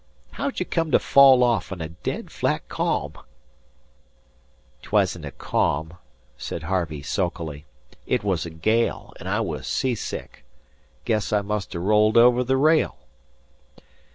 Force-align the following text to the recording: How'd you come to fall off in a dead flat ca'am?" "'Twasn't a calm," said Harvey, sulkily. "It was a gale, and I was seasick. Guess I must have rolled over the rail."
How'd 0.31 0.59
you 0.59 0.65
come 0.65 0.89
to 0.89 0.97
fall 0.97 1.43
off 1.43 1.71
in 1.71 1.79
a 1.79 1.89
dead 1.89 2.31
flat 2.31 2.67
ca'am?" 2.69 3.11
"'Twasn't 4.81 5.25
a 5.25 5.29
calm," 5.29 5.93
said 6.39 6.63
Harvey, 6.63 7.03
sulkily. 7.03 7.67
"It 8.07 8.23
was 8.23 8.43
a 8.47 8.49
gale, 8.49 9.13
and 9.19 9.29
I 9.29 9.41
was 9.41 9.67
seasick. 9.67 10.43
Guess 11.05 11.31
I 11.31 11.43
must 11.43 11.73
have 11.73 11.83
rolled 11.83 12.17
over 12.17 12.43
the 12.43 12.57
rail." 12.57 12.97